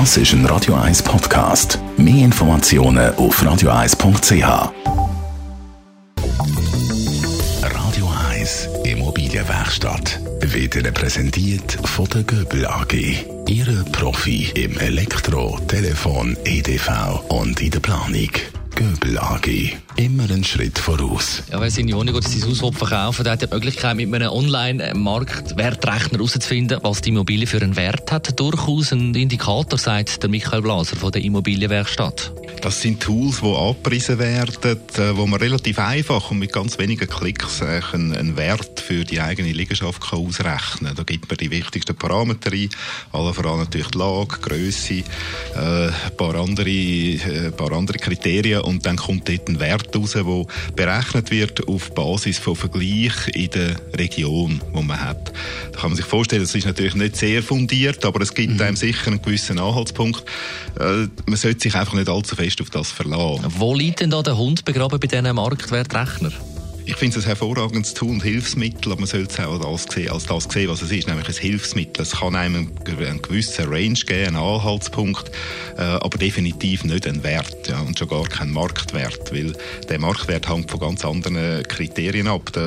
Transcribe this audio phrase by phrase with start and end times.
[0.00, 1.78] Das ist ein Radio 1 Podcast.
[1.96, 4.72] Mehr Informationen auf radio1.ch.
[7.62, 12.92] Radio 1 Immobilienwerkstatt wird Ihnen präsentiert von der Göbel AG.
[13.46, 18.30] Ihre Profi im Elektro, Telefon, EDV und in der Planung.
[18.74, 19.76] Göbel AG.
[19.96, 21.44] Immer einen Schritt voraus.
[21.48, 27.10] Ja, Wohnung oder sein Haus verkaufen hat die Möglichkeit, mit einem Online-Marktwertrechner herauszufinden, was die
[27.10, 28.38] Immobilie für einen Wert hat.
[28.38, 32.32] Durchaus ein Indikator, sagt der Michael Blaser von der Immobilienwerkstatt.
[32.64, 37.06] Das sind Tools, die abgepriesen werden, äh, wo man relativ einfach und mit ganz wenigen
[37.06, 40.96] Klicks einen Wert für die eigene Liegenschaft kann ausrechnen kann.
[40.96, 42.70] Da gibt man die wichtigsten Parameter ein,
[43.12, 45.04] allen voran natürlich die Lage, Größe, äh,
[45.56, 50.46] ein paar andere, äh, paar andere Kriterien und dann kommt dort ein Wert raus, der
[50.74, 55.34] berechnet wird auf Basis von Vergleich in der Region, wo man hat.
[55.72, 58.62] Da kann man sich vorstellen, das ist natürlich nicht sehr fundiert, aber es gibt mhm.
[58.62, 60.24] einem sicher einen gewissen Anhaltspunkt.
[60.80, 63.44] Äh, man sollte sich einfach nicht allzu fest auf das verlassen.
[63.58, 66.32] Wo liegt denn da der Hund begraben bei diesen Marktwertrechner?
[66.86, 70.10] Ich finde es ein hervorragendes Tool und Hilfsmittel, aber man sollte es auch als, sehen,
[70.10, 72.02] als das sehen, was es ist, nämlich ein Hilfsmittel.
[72.02, 75.30] Es kann einem einen gewissen Range geben, einen Anhaltspunkt,
[75.78, 79.54] äh, aber definitiv nicht einen Wert ja, und schon gar keinen Marktwert, weil
[79.88, 82.60] der Marktwert hängt von ganz anderen Kriterien ab, da,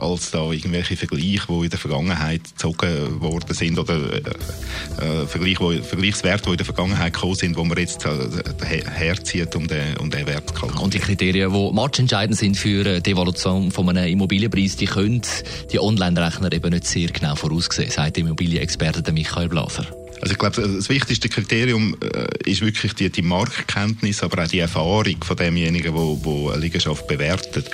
[0.00, 5.58] als da irgendwelche Vergleiche, die in der Vergangenheit gezogen worden sind oder äh, äh, Vergleich,
[5.84, 10.10] Vergleichswerte, die in der Vergangenheit gekommen sind, wo man jetzt äh, herzieht, um den, um
[10.10, 10.66] den Wert zu.
[10.82, 15.22] Und die Kriterien, die matchentscheidend sind für äh, die Evaluation von, einem Immobilienpreis, die können
[15.70, 19.86] die Online-Rechner eben nicht sehr genau voraussehen, sagt der Immobilienexperte Michael Blaser.
[20.20, 24.58] Also ich glaube, das wichtigste Kriterium äh, ist wirklich die, die Marktkenntnis, aber auch die
[24.58, 27.70] Erfahrung von demjenigen, der eine Liegenschaft bewertet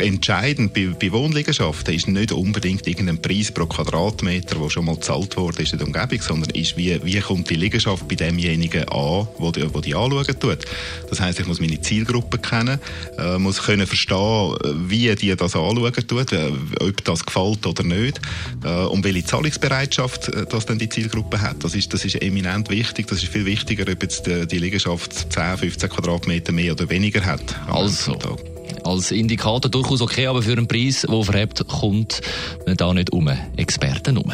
[0.00, 5.36] entscheidend bei, bei Wohnliegenschaften ist nicht unbedingt irgendein Preis pro Quadratmeter, der schon mal gezahlt
[5.36, 9.50] wurde in der Umgebung, sondern ist, wie, wie kommt die Liegenschaft bei demjenigen an, wo
[9.50, 10.58] die, wo die anschauen tut.
[11.08, 12.78] Das heißt, ich muss meine Zielgruppe kennen,
[13.18, 14.56] äh, muss können verstehen,
[14.88, 16.50] wie die das anschauen tut, äh,
[16.80, 18.20] ob das gefällt oder nicht,
[18.64, 21.62] äh, und welche Zahlungsbereitschaft äh, das dann die Zielgruppe hat.
[21.64, 23.06] Das ist, das ist eminent wichtig.
[23.06, 27.24] Das ist viel wichtiger, ob jetzt die, die Liegenschaft 10, 15 Quadratmeter mehr oder weniger
[27.24, 27.56] hat.
[27.68, 28.18] Also
[28.90, 32.20] als Indikator durchaus okay, aber für einen Preis, der verhebt, kommt
[32.66, 33.30] man da nicht um.
[33.56, 34.32] Experten um.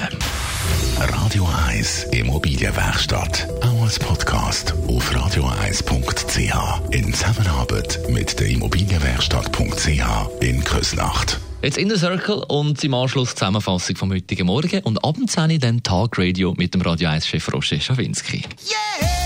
[0.99, 3.49] Radio 1 Immobilienwerkstatt.
[3.63, 6.91] Auch als Podcast auf radio1.ch.
[6.91, 11.39] In Zusammenarbeit mit der Immobilienwerkstatt.ch in Küsnacht.
[11.63, 15.83] Jetzt in der Circle und im Anschluss Zusammenfassung vom heutigen Morgen und abends 10 dann
[15.83, 18.43] Tag Radio mit dem Radio 1-Chef Roger Schawinski.
[18.67, 19.26] Yeah!